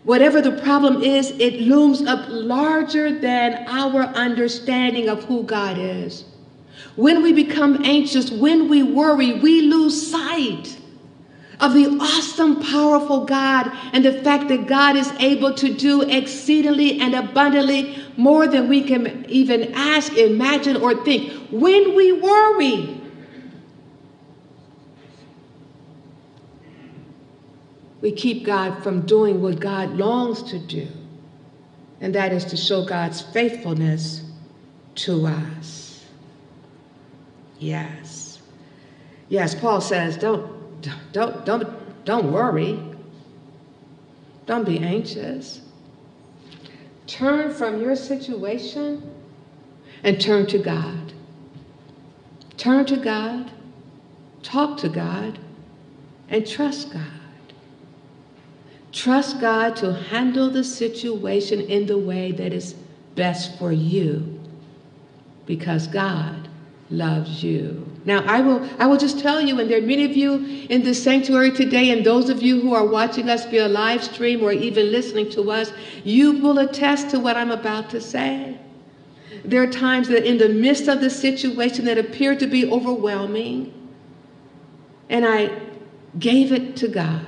whatever 0.05 0.40
the 0.40 0.52
problem 0.62 1.02
is, 1.02 1.31
it 1.33 1.61
looms 1.61 2.02
up 2.02 2.26
larger 2.28 3.19
than 3.19 3.66
our 3.69 4.02
understanding 4.02 5.09
of 5.09 5.25
who 5.25 5.43
God 5.43 5.76
is. 5.78 6.25
When 6.97 7.23
we 7.23 7.33
become 7.33 7.85
anxious, 7.85 8.31
when 8.31 8.69
we 8.69 8.83
worry, 8.83 9.35
we 9.35 9.62
lose 9.62 10.11
sight 10.11 10.76
of 11.61 11.73
the 11.73 11.87
awesome, 12.01 12.63
powerful 12.63 13.25
God 13.25 13.71
and 13.93 14.05
the 14.05 14.23
fact 14.23 14.49
that 14.49 14.67
God 14.67 14.97
is 14.97 15.11
able 15.19 15.55
to 15.55 15.73
do 15.73 16.03
exceedingly 16.03 17.01
and 17.01 17.15
abundantly 17.15 18.05
more 18.17 18.47
than 18.47 18.69
we 18.69 18.83
can 18.83 19.25
even 19.29 19.73
ask, 19.75 20.13
imagine, 20.15 20.77
or 20.77 21.03
think. 21.05 21.33
When 21.51 21.95
we 21.95 22.13
worry, 22.13 23.01
we 28.01 28.13
keep 28.13 28.45
God 28.45 28.83
from 28.83 29.07
doing 29.07 29.41
what 29.41 29.59
God 29.59 29.93
longs 29.93 30.43
to 30.45 30.59
do, 30.59 30.87
and 32.01 32.15
that 32.15 32.33
is 32.33 32.45
to 32.47 32.57
show 32.57 32.85
God's 32.85 33.21
faithfulness 33.21 34.23
to 34.97 35.27
us. 35.27 36.05
Yes. 37.59 38.39
Yes, 39.29 39.55
Paul 39.55 39.81
says, 39.81 40.17
don't 40.17 40.56
don't, 41.12 41.45
don't, 41.45 42.04
don't 42.04 42.33
worry. 42.33 42.80
Don't 44.47 44.64
be 44.64 44.78
anxious. 44.78 45.61
Turn 47.06 47.52
from 47.52 47.80
your 47.80 47.97
situation 47.97 49.12
and 50.02 50.21
turn 50.21 50.47
to 50.47 50.59
God. 50.59 51.12
Turn 52.56 52.87
to 52.87 52.97
God, 52.97 53.50
talk 54.42 54.78
to 54.78 54.88
God, 54.88 55.38
and 56.28 56.47
trust 56.47 56.92
God. 56.92 57.06
Trust 58.92 59.40
God 59.40 59.76
to 59.76 59.92
handle 59.92 60.49
the 60.50 60.64
situation 60.64 61.61
in 61.61 61.87
the 61.87 61.99
way 61.99 62.33
that 62.33 62.52
is 62.52 62.75
best 63.14 63.59
for 63.59 63.71
you 63.73 64.40
because 65.45 65.87
God 65.87 66.49
loves 66.90 67.43
you. 67.43 67.87
Now, 68.05 68.25
I 68.25 68.40
will, 68.40 68.69
I 68.78 68.87
will 68.87 68.97
just 68.97 69.19
tell 69.19 69.40
you, 69.40 69.59
and 69.59 69.69
there 69.69 69.78
are 69.78 69.87
many 69.87 70.05
of 70.05 70.16
you 70.16 70.66
in 70.71 70.83
this 70.83 71.02
sanctuary 71.02 71.50
today, 71.50 71.90
and 71.90 72.07
those 72.07 72.28
of 72.28 72.43
you 72.43 72.61
who 72.61 72.73
are 72.73 72.87
watching 72.87 73.28
us 73.28 73.45
via 73.47 73.69
live 73.69 74.05
stream 74.05 74.43
or 74.43 74.52
even 74.52 74.93
listening 74.93 75.28
to 75.31 75.50
us, 75.50 75.73
you 76.05 76.35
will 76.35 76.59
attest 76.59 77.11
to 77.11 77.19
what 77.19 77.37
I'm 77.37 77.50
about 77.50 77.90
to 77.90 78.00
say. 78.00 78.59
There 79.45 79.62
are 79.62 79.71
times 79.71 80.09
that 80.09 80.25
in 80.25 80.38
the 80.38 80.49
midst 80.49 80.87
of 80.88 81.00
the 81.00 81.11
situation 81.11 81.85
that 81.87 81.99
appeared 81.99 82.38
to 82.40 82.47
be 82.47 82.71
overwhelming, 82.71 83.73
and 85.09 85.26
I 85.26 85.50
gave 86.19 86.52
it 86.52 86.76
to 86.76 86.88
God. 86.88 87.26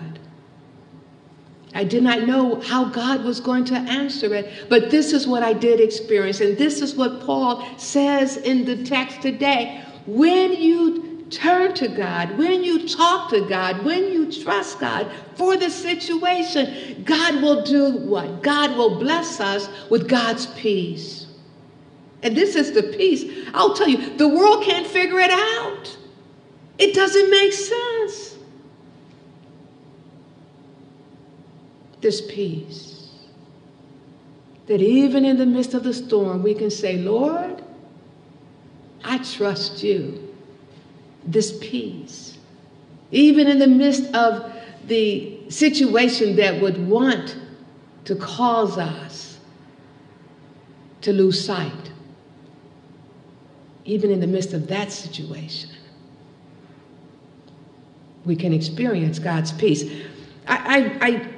I 1.75 1.85
did 1.85 2.03
not 2.03 2.27
know 2.27 2.61
how 2.61 2.87
God 2.87 3.25
was 3.25 3.41
going 3.41 3.65
to 3.67 3.75
answer 3.75 4.35
it, 4.35 4.69
but 4.69 4.91
this 4.91 5.13
is 5.13 5.27
what 5.27 5.43
I 5.43 5.53
did 5.53 5.81
experience. 5.81 6.41
And 6.41 6.57
this 6.57 6.81
is 6.81 6.95
what 6.95 7.21
Paul 7.21 7.67
says 7.79 8.39
in 8.39 8.65
the 8.65 8.85
text 8.85 9.21
today. 9.21 9.85
When 10.07 10.55
you 10.55 11.27
turn 11.31 11.75
to 11.75 11.89
God, 11.89 12.39
when 12.39 12.65
you 12.65 12.89
talk 12.89 13.31
to 13.31 13.47
God, 13.47 13.85
when 13.85 14.11
you 14.11 14.33
trust 14.33 14.81
God 14.81 15.11
for 15.35 15.57
the 15.57 15.69
situation, 15.69 17.03
God 17.05 17.43
will 17.43 17.63
do 17.63 17.99
what? 17.99 18.43
God 18.43 18.77
will 18.77 18.99
bless 18.99 19.39
us 19.39 19.69
with 19.91 20.09
God's 20.09 20.47
peace. 20.47 21.27
And 22.23 22.37
this 22.37 22.57
is 22.57 22.73
the 22.73 22.83
peace. 22.83 23.47
I'll 23.55 23.75
tell 23.75 23.89
you, 23.89 24.17
the 24.17 24.29
world 24.29 24.65
can't 24.65 24.87
figure 24.87 25.21
it 25.21 25.31
out. 25.31 25.97
It 26.79 26.95
doesn't 26.95 27.31
make 27.31 27.53
sense. 27.53 28.38
This 32.00 32.21
peace. 32.21 33.12
That 34.67 34.81
even 34.83 35.25
in 35.25 35.38
the 35.38 35.47
midst 35.47 35.75
of 35.75 35.83
the 35.83 35.95
storm, 35.95 36.43
we 36.43 36.55
can 36.55 36.71
say, 36.71 36.99
Lord, 36.99 37.62
I 39.02 39.19
trust 39.19 39.83
you. 39.83 40.35
This 41.25 41.59
peace. 41.59 42.37
Even 43.11 43.47
in 43.47 43.59
the 43.59 43.67
midst 43.67 44.14
of 44.14 44.52
the 44.87 45.50
situation 45.50 46.37
that 46.37 46.61
would 46.61 46.87
want 46.87 47.37
to 48.05 48.17
cause 48.17 48.78
us 48.78 49.38
to 51.02 51.12
lose 51.12 51.45
sight. 51.45 51.93
Even 53.85 54.11
in 54.11 54.21
the 54.21 54.26
midst 54.26 54.52
of 54.52 54.69
that 54.69 54.93
situation, 54.93 55.71
we 58.25 58.37
can 58.37 58.52
experience 58.52 59.19
God's 59.19 59.52
peace. 59.52 59.85
I, 60.47 60.99
I, 61.00 61.28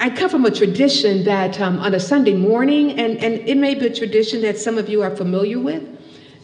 I 0.00 0.10
come 0.10 0.30
from 0.30 0.44
a 0.44 0.50
tradition 0.50 1.24
that 1.24 1.60
um, 1.60 1.80
on 1.80 1.92
a 1.92 1.98
Sunday 1.98 2.34
morning, 2.34 2.92
and, 3.00 3.18
and 3.18 3.48
it 3.48 3.56
may 3.56 3.74
be 3.74 3.86
a 3.86 3.94
tradition 3.94 4.42
that 4.42 4.56
some 4.56 4.78
of 4.78 4.88
you 4.88 5.02
are 5.02 5.14
familiar 5.14 5.58
with. 5.58 5.82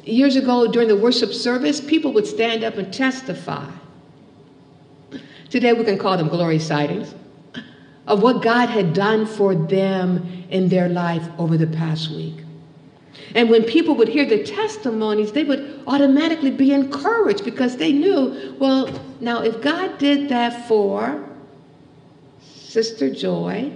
Years 0.05 0.35
ago, 0.35 0.67
during 0.67 0.89
the 0.89 0.97
worship 0.97 1.33
service, 1.33 1.81
people 1.81 2.13
would 2.15 2.27
stand 2.27 2.65
up 2.65 2.79
and 2.79 2.93
testify. 2.93 3.71
Today, 5.51 5.73
we 5.73 5.85
can 5.85 5.99
call 5.99 6.17
them 6.17 6.29
glory 6.29 6.59
sightings 6.59 7.15
of 8.09 8.23
what 8.23 8.43
God 8.43 8.69
had 8.69 8.93
done 8.93 9.25
for 9.25 9.55
them 9.55 10.45
in 10.51 10.69
their 10.69 10.89
life 10.89 11.27
over 11.39 11.57
the 11.57 11.69
past 11.69 12.11
week. 12.11 12.35
And 13.37 13.49
when 13.49 13.63
people 13.63 13.95
would 13.95 14.09
hear 14.09 14.27
the 14.27 14.43
testimonies, 14.43 15.31
they 15.31 15.45
would 15.45 15.83
automatically 15.87 16.51
be 16.51 16.73
encouraged 16.73 17.45
because 17.45 17.77
they 17.77 17.93
knew, 17.93 18.57
well, 18.59 18.89
now 19.21 19.43
if 19.43 19.63
God 19.63 19.97
did 19.99 20.29
that 20.29 20.67
for 20.67 21.25
Sister 22.75 23.09
Joy, 23.09 23.71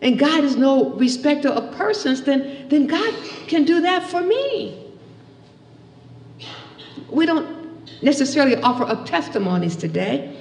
and 0.00 0.18
God 0.18 0.42
is 0.42 0.56
no 0.56 0.94
respecter 0.94 1.50
of 1.50 1.76
persons, 1.76 2.22
then, 2.22 2.66
then 2.70 2.86
God 2.86 3.12
can 3.46 3.64
do 3.64 3.82
that 3.82 4.04
for 4.04 4.22
me. 4.22 4.90
We 7.10 7.26
don't 7.26 7.92
necessarily 8.02 8.56
offer 8.56 8.84
up 8.84 9.04
testimonies 9.04 9.76
today, 9.76 10.34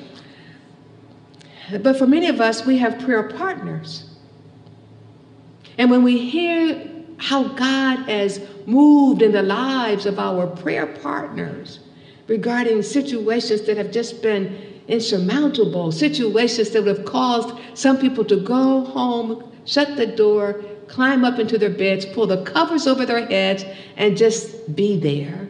but 1.81 1.97
for 1.97 2.07
many 2.07 2.29
of 2.29 2.39
us, 2.39 2.65
we 2.65 2.77
have 2.77 2.97
prayer 2.99 3.23
partners. 3.23 4.09
And 5.77 5.91
when 5.91 6.01
we 6.01 6.17
hear 6.17 6.89
how 7.17 7.43
God 7.43 8.07
has 8.07 8.39
moved 8.65 9.21
in 9.21 9.33
the 9.33 9.43
lives 9.43 10.05
of 10.05 10.17
our 10.17 10.47
prayer 10.47 10.87
partners 10.87 11.81
regarding 12.29 12.83
situations 12.83 13.63
that 13.63 13.75
have 13.75 13.91
just 13.91 14.21
been 14.21 14.74
insurmountable, 14.87 15.91
situations 15.91 16.69
that 16.71 16.83
would 16.83 16.97
have 16.97 17.05
caused 17.05 17.57
some 17.73 17.97
people 17.97 18.23
to 18.25 18.37
go 18.37 18.85
home, 18.85 19.51
shut 19.65 19.95
the 19.95 20.05
door, 20.05 20.63
climb 20.87 21.25
up 21.25 21.39
into 21.39 21.57
their 21.57 21.69
beds, 21.69 22.05
pull 22.05 22.27
the 22.27 22.43
covers 22.43 22.87
over 22.87 23.05
their 23.05 23.25
heads, 23.25 23.65
and 23.97 24.15
just 24.15 24.75
be 24.75 24.99
there. 24.99 25.47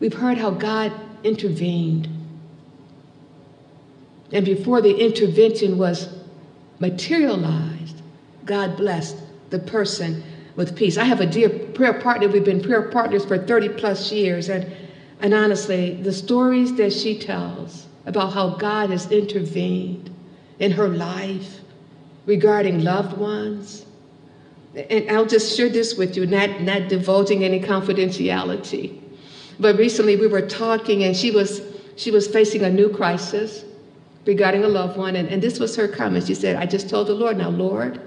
We've 0.00 0.14
heard 0.14 0.38
how 0.38 0.50
God 0.50 0.92
intervened. 1.24 2.08
And 4.32 4.44
before 4.44 4.80
the 4.80 4.94
intervention 4.94 5.78
was 5.78 6.08
materialized, 6.80 8.02
God 8.44 8.76
blessed 8.76 9.16
the 9.50 9.58
person 9.58 10.22
with 10.56 10.76
peace. 10.76 10.98
I 10.98 11.04
have 11.04 11.20
a 11.20 11.26
dear 11.26 11.48
prayer 11.48 11.94
partner. 12.00 12.28
We've 12.28 12.44
been 12.44 12.62
prayer 12.62 12.90
partners 12.90 13.24
for 13.24 13.38
30 13.38 13.70
plus 13.70 14.12
years. 14.12 14.48
And, 14.48 14.70
and 15.20 15.34
honestly, 15.34 15.94
the 15.94 16.12
stories 16.12 16.74
that 16.76 16.92
she 16.92 17.18
tells 17.18 17.86
about 18.06 18.32
how 18.32 18.50
God 18.50 18.90
has 18.90 19.10
intervened 19.10 20.14
in 20.58 20.72
her 20.72 20.88
life 20.88 21.60
regarding 22.26 22.82
loved 22.82 23.16
ones, 23.16 23.84
and 24.74 25.10
I'll 25.10 25.26
just 25.26 25.56
share 25.56 25.68
this 25.68 25.96
with 25.96 26.16
you, 26.16 26.26
not, 26.26 26.60
not 26.60 26.88
divulging 26.88 27.42
any 27.42 27.60
confidentiality. 27.60 29.00
But 29.58 29.76
recently 29.76 30.16
we 30.16 30.26
were 30.26 30.42
talking 30.42 31.04
and 31.04 31.16
she 31.16 31.30
was 31.30 31.62
she 31.96 32.12
was 32.12 32.28
facing 32.28 32.62
a 32.62 32.70
new 32.70 32.88
crisis 32.88 33.64
regarding 34.24 34.62
a 34.62 34.68
loved 34.68 34.96
one, 34.96 35.16
and, 35.16 35.28
and 35.28 35.42
this 35.42 35.58
was 35.58 35.74
her 35.74 35.88
comment. 35.88 36.26
She 36.26 36.34
said, 36.34 36.54
I 36.54 36.64
just 36.64 36.88
told 36.88 37.08
the 37.08 37.14
Lord, 37.14 37.36
now 37.36 37.48
Lord, 37.48 38.00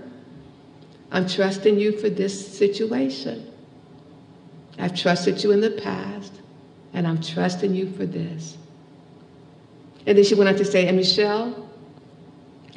I'm 1.11 1.27
trusting 1.27 1.77
you 1.77 1.97
for 1.97 2.09
this 2.09 2.57
situation. 2.57 3.51
I've 4.79 4.95
trusted 4.95 5.43
you 5.43 5.51
in 5.51 5.59
the 5.59 5.71
past, 5.71 6.40
and 6.93 7.07
I'm 7.07 7.21
trusting 7.21 7.73
you 7.73 7.91
for 7.91 8.05
this. 8.05 8.57
And 10.05 10.17
then 10.17 10.25
she 10.25 10.35
went 10.35 10.49
on 10.49 10.55
to 10.55 10.65
say, 10.65 10.87
and 10.87 10.97
Michelle, 10.97 11.69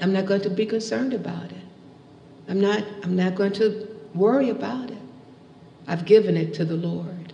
I'm 0.00 0.12
not 0.12 0.26
going 0.26 0.42
to 0.42 0.50
be 0.50 0.66
concerned 0.66 1.14
about 1.14 1.50
it. 1.50 1.56
I'm 2.48 2.60
not, 2.60 2.84
I'm 3.02 3.16
not 3.16 3.34
going 3.34 3.52
to 3.54 3.88
worry 4.14 4.50
about 4.50 4.90
it. 4.90 4.98
I've 5.86 6.04
given 6.04 6.36
it 6.36 6.54
to 6.54 6.64
the 6.64 6.76
Lord. 6.76 7.32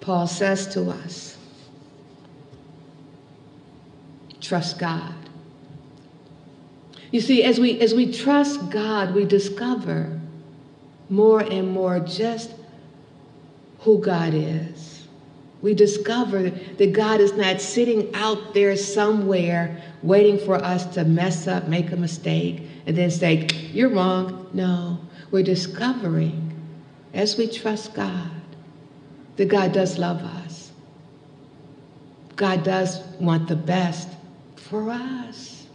Paul 0.00 0.26
says 0.26 0.66
to 0.74 0.90
us, 0.90 1.38
trust 4.40 4.78
God. 4.78 5.14
You 7.10 7.20
see, 7.20 7.44
as 7.44 7.58
we, 7.58 7.80
as 7.80 7.94
we 7.94 8.12
trust 8.12 8.70
God, 8.70 9.14
we 9.14 9.24
discover 9.24 10.20
more 11.08 11.40
and 11.40 11.68
more 11.70 12.00
just 12.00 12.52
who 13.84 13.98
God 13.98 14.32
is. 14.34 15.06
We 15.62 15.74
discover 15.74 16.50
that 16.50 16.92
God 16.92 17.20
is 17.20 17.34
not 17.34 17.60
sitting 17.60 18.14
out 18.14 18.52
there 18.52 18.76
somewhere 18.76 19.82
waiting 20.02 20.38
for 20.38 20.56
us 20.56 20.84
to 20.94 21.04
mess 21.04 21.46
up, 21.46 21.68
make 21.68 21.92
a 21.92 21.96
mistake, 21.96 22.62
and 22.86 22.96
then 22.96 23.10
say, 23.10 23.46
You're 23.72 23.90
wrong. 23.90 24.48
No, 24.52 24.98
we're 25.30 25.42
discovering 25.42 26.52
as 27.12 27.36
we 27.36 27.46
trust 27.46 27.94
God 27.94 28.30
that 29.36 29.48
God 29.48 29.72
does 29.72 29.98
love 29.98 30.22
us. 30.22 30.72
God 32.36 32.62
does 32.64 33.00
want 33.20 33.48
the 33.48 33.56
best 33.56 34.08
for 34.56 34.90
us. 34.90 35.66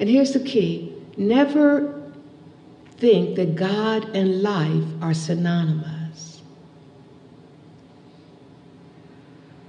And 0.00 0.08
here's 0.08 0.32
the 0.32 0.40
key 0.40 0.94
never 1.16 2.02
think 2.98 3.36
that 3.36 3.56
God 3.56 4.16
and 4.16 4.42
life 4.42 4.84
are 5.02 5.14
synonymous. 5.14 5.97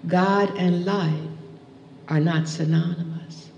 God 0.08 0.56
and 0.58 0.86
life 0.86 1.30
are 2.08 2.20
not 2.20 2.48
synonymous. 2.48 3.50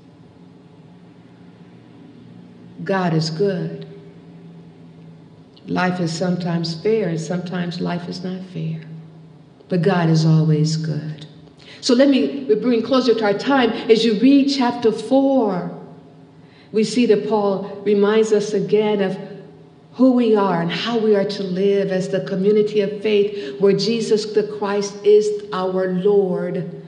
God 2.84 3.14
is 3.14 3.30
good. 3.30 3.88
Life 5.68 6.00
is 6.00 6.12
sometimes 6.12 6.82
fair 6.82 7.10
and 7.10 7.22
sometimes 7.22 7.80
life 7.80 8.10
is 8.10 8.24
not 8.24 8.42
fair. 8.46 8.82
But 9.70 9.84
God 9.84 10.10
is 10.10 10.26
always 10.26 10.76
good. 10.76 11.28
So 11.80 11.94
let 11.94 12.10
me 12.10 12.54
bring 12.56 12.82
closer 12.82 13.14
to 13.14 13.24
our 13.24 13.34
time 13.34 13.72
as 13.90 14.04
you 14.04 14.20
read 14.20 14.50
chapter 14.50 14.92
4 14.92 15.82
we 16.72 16.84
see 16.84 17.06
that 17.08 17.28
Paul 17.28 17.82
reminds 17.84 18.32
us 18.32 18.54
again 18.54 19.02
of 19.02 19.18
who 19.94 20.14
we 20.14 20.36
are 20.36 20.62
and 20.62 20.72
how 20.72 20.98
we 20.98 21.16
are 21.16 21.26
to 21.26 21.44
live 21.44 21.92
as 21.92 22.10
the 22.10 22.22
community 22.22 22.82
of 22.82 23.02
faith 23.02 23.60
where 23.60 23.74
Jesus 23.74 24.26
the 24.26 24.44
Christ 24.44 24.96
is 25.06 25.46
our 25.52 25.94
Lord. 25.94 26.84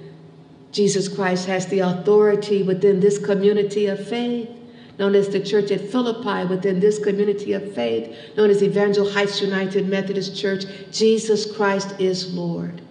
Jesus 0.72 1.08
Christ 1.08 1.46
has 1.48 1.68
the 1.68 1.80
authority 1.80 2.64
within 2.64 3.00
this 3.00 3.18
community 3.18 3.88
of 3.88 4.08
faith, 4.08 4.50
known 4.98 5.16
as 5.16 5.30
the 5.30 5.40
church 5.40 5.70
at 5.70 5.82
Philippi, 5.82 6.48
within 6.48 6.80
this 6.80 6.98
community 6.98 7.54
of 7.54 7.74
faith, 7.76 8.16
known 8.38 8.50
as 8.50 8.64
Evangel 8.64 9.12
Heights 9.12 9.42
United 9.42 9.88
Methodist 9.88 10.36
Church. 10.36 10.64
Jesus 10.92 11.56
Christ 11.56 12.00
is 12.00 12.34
Lord. 12.34 12.82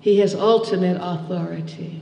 He 0.00 0.18
has 0.18 0.34
ultimate 0.34 0.98
authority. 1.00 2.00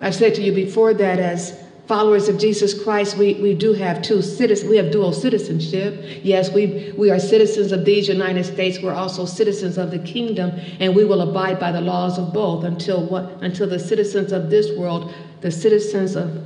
I've 0.00 0.14
said 0.14 0.34
to 0.36 0.42
you 0.42 0.52
before 0.52 0.94
that 0.94 1.18
as 1.18 1.65
followers 1.86 2.28
of 2.28 2.38
Jesus 2.38 2.80
Christ, 2.82 3.16
we, 3.16 3.34
we 3.34 3.54
do 3.54 3.72
have 3.72 4.02
two 4.02 4.20
citizens, 4.20 4.68
we 4.68 4.76
have 4.76 4.90
dual 4.90 5.12
citizenship. 5.12 6.20
Yes, 6.22 6.50
we, 6.50 6.92
we 6.96 7.10
are 7.10 7.18
citizens 7.18 7.70
of 7.70 7.84
these 7.84 8.08
United 8.08 8.44
States. 8.44 8.80
We're 8.82 8.94
also 8.94 9.24
citizens 9.24 9.78
of 9.78 9.90
the 9.90 10.00
kingdom, 10.00 10.50
and 10.80 10.94
we 10.94 11.04
will 11.04 11.20
abide 11.20 11.60
by 11.60 11.70
the 11.70 11.80
laws 11.80 12.18
of 12.18 12.32
both 12.32 12.64
until 12.64 13.06
what 13.06 13.42
until 13.42 13.68
the 13.68 13.78
citizens 13.78 14.32
of 14.32 14.50
this 14.50 14.76
world, 14.76 15.14
the 15.40 15.50
citizens 15.50 16.16
of 16.16 16.42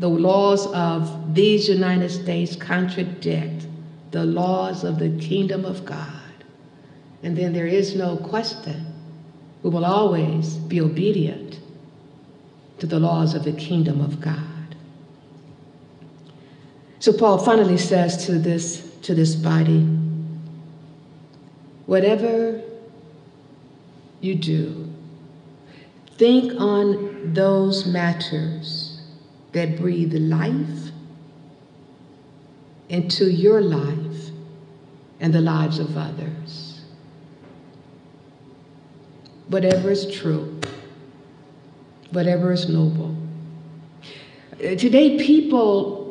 the 0.00 0.08
laws 0.08 0.66
of 0.68 1.34
these 1.34 1.68
United 1.68 2.10
States 2.10 2.56
contradict 2.56 3.66
the 4.10 4.24
laws 4.24 4.82
of 4.82 4.98
the 4.98 5.10
kingdom 5.18 5.64
of 5.64 5.84
God. 5.84 6.10
And 7.22 7.36
then 7.36 7.52
there 7.52 7.66
is 7.66 7.94
no 7.94 8.16
question. 8.16 8.86
We 9.62 9.70
will 9.70 9.84
always 9.84 10.56
be 10.56 10.80
obedient 10.80 11.58
to 12.80 12.86
the 12.86 12.98
laws 12.98 13.34
of 13.34 13.44
the 13.44 13.52
kingdom 13.52 14.00
of 14.00 14.20
God. 14.20 14.53
So 17.04 17.12
Paul 17.12 17.36
finally 17.36 17.76
says 17.76 18.24
to 18.24 18.38
this, 18.38 18.80
to 19.02 19.14
this 19.14 19.34
body, 19.34 19.82
whatever 21.84 22.62
you 24.22 24.34
do, 24.34 24.90
think 26.16 26.58
on 26.58 27.34
those 27.34 27.84
matters 27.84 29.02
that 29.52 29.76
breathe 29.76 30.14
life 30.14 30.92
into 32.88 33.30
your 33.30 33.60
life 33.60 34.30
and 35.20 35.34
the 35.34 35.42
lives 35.42 35.78
of 35.78 35.98
others. 35.98 36.80
Whatever 39.48 39.90
is 39.90 40.10
true, 40.10 40.58
whatever 42.12 42.50
is 42.52 42.66
noble. 42.66 43.14
Uh, 44.54 44.74
today, 44.76 45.18
people 45.18 46.03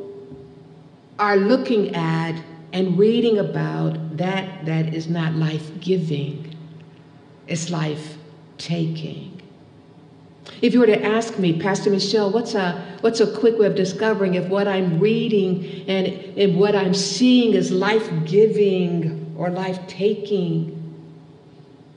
are 1.23 1.37
looking 1.37 1.95
at 1.95 2.35
and 2.73 2.99
reading 2.99 3.37
about 3.37 4.17
that 4.17 4.65
that 4.65 4.93
is 4.93 5.07
not 5.07 5.33
life 5.35 5.79
giving, 5.79 6.53
it's 7.47 7.69
life 7.69 8.17
taking. 8.57 9.41
If 10.61 10.73
you 10.73 10.81
were 10.81 10.87
to 10.87 11.01
ask 11.01 11.39
me, 11.39 11.61
Pastor 11.61 11.89
Michelle, 11.89 12.29
what's 12.29 12.55
a, 12.55 12.97
what's 12.99 13.21
a 13.21 13.37
quick 13.39 13.57
way 13.57 13.67
of 13.67 13.75
discovering 13.75 14.33
if 14.33 14.49
what 14.49 14.67
I'm 14.67 14.99
reading 14.99 15.85
and, 15.87 16.07
and 16.37 16.59
what 16.59 16.75
I'm 16.75 16.93
seeing 16.93 17.53
is 17.53 17.71
life 17.71 18.09
giving 18.25 19.33
or 19.37 19.49
life 19.49 19.79
taking 19.87 20.77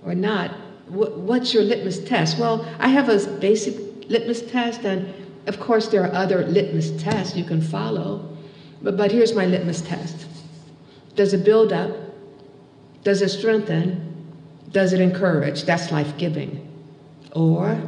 or 0.05 0.15
not? 0.15 0.53
What's 0.89 1.53
your 1.53 1.65
litmus 1.65 1.99
test? 1.99 2.39
Well, 2.39 2.65
I 2.79 2.91
have 2.91 3.09
a 3.09 3.19
basic 3.41 4.09
litmus 4.09 4.43
test, 4.43 4.85
and 4.85 5.13
of 5.49 5.59
course, 5.59 5.89
there 5.89 6.05
are 6.05 6.15
other 6.15 6.47
litmus 6.47 6.93
tests 7.03 7.35
you 7.35 7.43
can 7.43 7.61
follow, 7.61 8.36
but, 8.87 8.97
but 8.97 9.11
here's 9.11 9.35
my 9.35 9.47
litmus 9.47 9.81
test 9.81 10.27
Does 11.17 11.35
it 11.35 11.45
build 11.45 11.73
up? 11.73 11.91
Does 13.03 13.21
it 13.21 13.31
strengthen? 13.31 14.31
Does 14.71 14.93
it 14.93 15.01
encourage? 15.01 15.65
That's 15.65 15.91
life 15.91 16.17
giving. 16.17 16.63
Or 17.33 17.83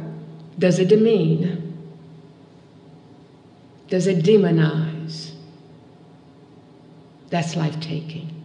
does 0.57 0.77
it 0.77 0.89
demean? 0.89 1.77
Does 3.87 4.07
it 4.07 4.25
demonize? 4.25 5.31
That's 7.29 7.55
life 7.55 7.79
taking. 7.79 8.35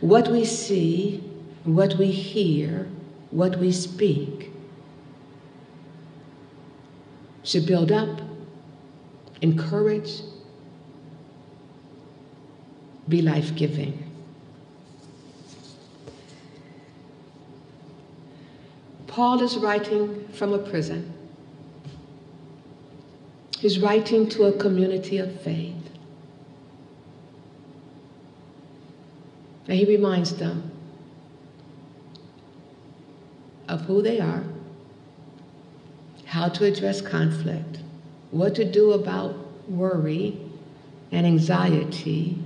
What 0.00 0.28
we 0.28 0.46
see, 0.46 1.22
what 1.64 1.96
we 1.96 2.10
hear, 2.10 2.88
what 3.30 3.58
we 3.58 3.72
speak 3.72 4.52
should 7.42 7.66
build 7.66 7.92
up, 7.92 8.22
encourage, 9.42 10.22
be 13.08 13.22
life 13.22 13.54
giving. 13.54 14.04
Paul 19.06 19.42
is 19.42 19.56
writing 19.56 20.28
from 20.32 20.52
a 20.52 20.58
prison. 20.58 21.12
He's 23.58 23.80
writing 23.80 24.28
to 24.28 24.44
a 24.44 24.52
community 24.52 25.18
of 25.18 25.40
faith. 25.40 25.74
And 29.66 29.76
he 29.76 29.84
reminds 29.84 30.36
them 30.36 30.70
of 33.68 33.82
who 33.82 34.00
they 34.02 34.20
are, 34.20 34.44
how 36.24 36.48
to 36.48 36.64
address 36.64 37.00
conflict, 37.00 37.80
what 38.30 38.54
to 38.54 38.64
do 38.64 38.92
about 38.92 39.34
worry 39.68 40.38
and 41.10 41.26
anxiety, 41.26 42.38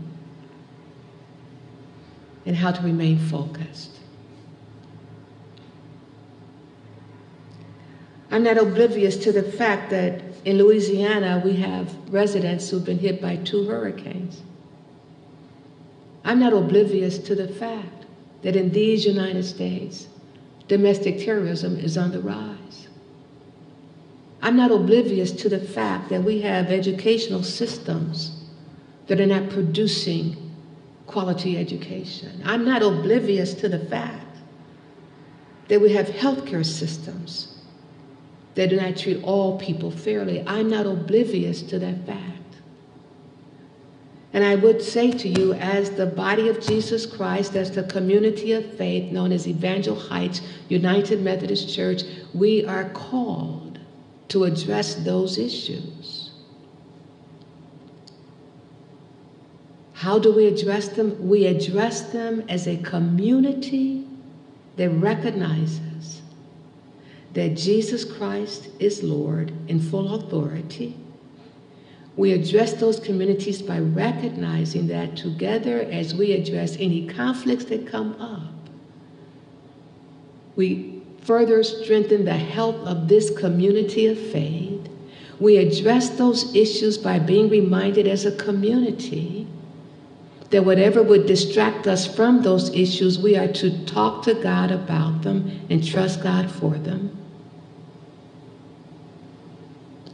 and 2.45 2.57
how 2.57 2.73
to 2.73 2.83
remain 2.83 3.19
focused. 3.19 3.99
I'm 8.31 8.45
not 8.45 8.57
oblivious 8.57 9.17
to 9.19 9.33
the 9.33 9.43
fact 9.43 9.91
that 9.91 10.23
in 10.45 10.57
Louisiana 10.59 11.43
we 11.45 11.57
have 11.57 11.95
residents 12.09 12.71
who've 12.71 12.85
been 12.85 12.99
hit 12.99 13.21
by 13.21 13.37
two 13.37 13.67
hurricanes. 13.67 14.43
I'm 16.25 16.41
not 16.41 16.53
oblivious 16.53 17.19
to 17.19 17.35
the 17.35 17.49
fact 17.49 18.07
that 18.43 18.57
in 18.57 18.71
these 18.71 19.05
United 19.05 19.45
States, 19.45 20.09
domestic 20.67 21.19
terrorism 21.19 21.79
is 21.79 21.99
on 21.99 22.11
the 22.11 22.21
rise. 22.21 22.89
I'm 24.41 24.57
not 24.57 24.73
oblivious 24.73 25.31
to 25.33 25.49
the 25.49 25.61
fact 25.61 26.09
that 26.09 26.25
we 26.25 26.41
have 26.41 26.71
educational 26.71 27.43
systems 27.43 28.45
that 29.07 29.21
are 29.21 29.27
not 29.27 29.51
producing 29.51 30.52
quality 31.13 31.59
education. 31.59 32.43
I'm 32.45 32.65
not 32.65 32.83
oblivious 32.83 33.55
to 33.55 33.69
the 33.69 33.79
fact 33.79 34.27
that 35.69 35.81
we 35.81 35.93
have 35.93 36.07
healthcare 36.07 36.67
systems 36.67 37.59
that 38.55 38.71
do 38.71 38.77
not 38.77 38.97
treat 38.97 39.23
all 39.23 39.59
people 39.59 39.91
fairly. 39.91 40.45
I'm 40.47 40.69
not 40.69 40.87
oblivious 40.87 41.63
to 41.63 41.79
that 41.79 42.07
fact. 42.07 42.29
And 44.35 44.45
I 44.45 44.55
would 44.55 44.81
say 44.81 45.11
to 45.11 45.29
you, 45.29 45.53
as 45.55 45.91
the 45.91 46.07
body 46.07 46.49
of 46.49 46.61
Jesus 46.61 47.05
Christ, 47.05 47.55
as 47.55 47.71
the 47.71 47.83
community 47.83 48.53
of 48.53 48.65
faith 48.77 49.13
known 49.13 49.31
as 49.31 49.47
Evangel 49.47 49.95
Heights 49.95 50.41
United 50.69 51.21
Methodist 51.21 51.75
Church, 51.75 52.03
we 52.33 52.65
are 52.65 52.89
called 52.91 53.79
to 54.29 54.45
address 54.45 54.95
those 54.95 55.37
issues. 55.37 56.22
How 60.03 60.19
do 60.19 60.33
we 60.33 60.47
address 60.47 60.89
them? 60.89 61.29
We 61.29 61.47
address 61.47 62.03
them 62.13 62.45
as 62.49 62.67
a 62.67 62.77
community 62.77 64.07
that 64.77 64.91
recognizes 64.91 66.23
that 67.35 67.57
Jesus 67.57 68.05
Christ 68.05 68.69
is 68.79 69.03
Lord 69.03 69.53
in 69.69 69.81
full 69.81 70.15
authority 70.15 70.97
we 72.17 72.33
address 72.33 72.75
those 72.75 73.01
communities 73.01 73.63
by 73.63 73.79
recognizing 73.79 74.87
that 74.89 75.17
together, 75.17 75.81
as 75.81 76.15
we 76.15 76.33
address 76.33 76.77
any 76.79 77.07
conflicts 77.07 77.65
that 77.67 77.87
come 77.87 78.21
up, 78.21 78.53
we 80.55 81.01
further 81.23 81.63
strengthen 81.63 82.25
the 82.25 82.35
health 82.35 82.77
of 82.87 83.09
this 83.09 83.31
community 83.39 84.07
of 84.07 84.19
faith. 84.19 84.89
We 85.41 85.57
address 85.57 86.11
those 86.11 86.55
issues 86.55 86.99
by 86.99 87.19
being 87.19 87.49
reminded 87.49 88.07
as 88.07 88.27
a 88.27 88.33
community 88.33 89.47
that 90.53 90.67
whatever 90.67 91.03
would 91.03 91.25
distract 91.25 91.87
us 91.87 92.07
from 92.07 92.43
those 92.43 92.69
issues, 92.75 93.19
we 93.19 93.39
are 93.39 93.49
to 93.49 93.85
talk 93.87 94.23
to 94.23 94.35
God 94.35 94.71
about 94.71 95.23
them 95.23 95.51
and 95.71 95.85
trust 95.85 96.23
God 96.23 96.51
for 96.51 96.77
them. 96.77 97.17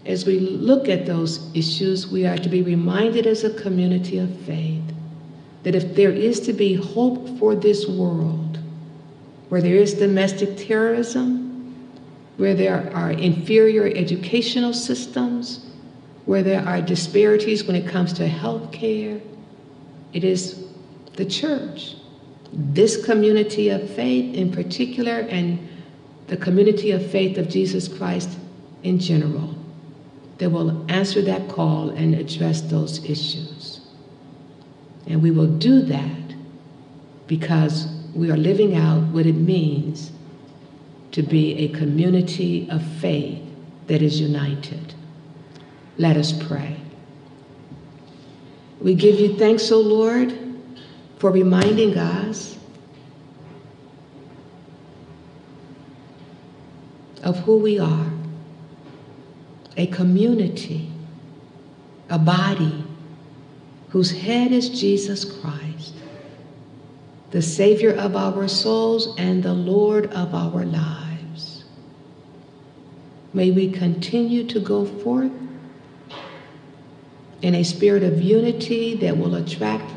As 0.07 0.24
we 0.24 0.38
look 0.38 0.88
at 0.88 1.07
those 1.07 1.55
issues, 1.57 2.07
we 2.07 2.24
are 2.24 2.38
to 2.38 2.48
be 2.48 2.62
reminded 2.62 3.27
as 3.27 3.42
a 3.42 3.53
community 3.53 4.18
of 4.18 4.35
faith 4.42 4.85
that 5.64 5.74
if 5.74 5.96
there 5.96 6.12
is 6.12 6.38
to 6.40 6.53
be 6.53 6.74
hope 6.74 7.37
for 7.40 7.57
this 7.57 7.88
world, 7.88 8.61
where 9.48 9.61
there 9.61 9.74
is 9.74 9.94
domestic 9.94 10.57
terrorism, 10.57 11.74
where 12.37 12.55
there 12.55 12.94
are 12.94 13.11
inferior 13.11 13.92
educational 13.96 14.72
systems, 14.72 15.66
where 16.27 16.44
there 16.44 16.64
are 16.64 16.81
disparities 16.81 17.64
when 17.64 17.74
it 17.74 17.88
comes 17.88 18.12
to 18.12 18.29
health 18.29 18.70
care, 18.70 19.20
it 20.12 20.25
is 20.25 20.64
the 21.14 21.25
church, 21.25 21.97
this 22.53 23.05
community 23.05 23.68
of 23.68 23.88
faith 23.90 24.35
in 24.35 24.51
particular, 24.53 25.21
and 25.21 25.68
the 26.29 26.37
community 26.37 26.90
of 26.92 27.11
faith 27.11 27.38
of 27.38 27.49
Jesus 27.49 27.88
Christ 27.88 28.31
in 28.83 28.99
general 28.99 29.55
that 30.38 30.51
will 30.51 30.85
answer 30.90 31.21
that 31.23 31.49
call 31.49 31.90
and 31.90 32.14
address 32.14 32.61
those 32.62 33.05
issues. 33.05 33.81
And 35.07 35.23
we 35.23 35.31
will 35.31 35.49
do 35.49 35.83
that 35.83 36.35
because 37.27 37.88
we 38.14 38.31
are 38.31 38.37
living 38.37 38.77
out 38.77 39.03
what 39.09 39.27
it 39.27 39.35
means 39.35 40.12
to 41.12 41.23
be 41.23 41.59
a 41.59 41.68
community 41.68 42.68
of 42.71 42.83
faith 43.01 43.42
that 43.87 44.03
is 44.03 44.21
united. 44.21 44.94
Let 45.97 46.16
us 46.16 46.33
pray. 46.33 46.77
We 48.80 48.94
give 48.94 49.18
you 49.18 49.36
thanks, 49.36 49.70
O 49.72 49.80
Lord, 49.80 50.38
for 51.18 51.30
reminding 51.30 51.98
us 51.98 52.56
of 57.22 57.38
who 57.40 57.58
we 57.58 57.78
are 57.78 58.06
a 59.76 59.86
community, 59.86 60.90
a 62.10 62.18
body 62.18 62.84
whose 63.90 64.10
head 64.10 64.50
is 64.50 64.68
Jesus 64.68 65.24
Christ, 65.24 65.94
the 67.30 67.40
Savior 67.40 67.94
of 67.94 68.16
our 68.16 68.48
souls 68.48 69.14
and 69.18 69.42
the 69.42 69.52
Lord 69.52 70.12
of 70.12 70.34
our 70.34 70.64
lives. 70.64 71.64
May 73.32 73.52
we 73.52 73.70
continue 73.70 74.44
to 74.48 74.58
go 74.58 74.84
forth 74.84 75.30
in 77.42 77.55
a 77.55 77.62
spirit 77.62 78.03
of 78.03 78.20
unity 78.20 78.96
that 78.96 79.16
will 79.16 79.37
attract 79.37 79.92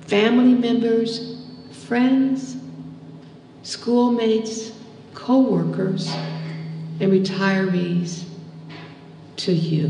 family 0.00 0.54
members, 0.54 1.42
friends, 1.86 2.56
schoolmates, 3.62 4.72
co 5.14 5.40
workers 5.40 6.08
and 7.00 7.12
retirees 7.12 8.24
to 9.36 9.52
you. 9.52 9.86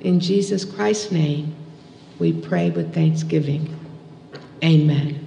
In 0.00 0.20
Jesus 0.20 0.64
Christ's 0.64 1.10
name, 1.10 1.54
we 2.18 2.32
pray 2.32 2.70
with 2.70 2.94
thanksgiving. 2.94 3.74
Amen. 4.62 5.23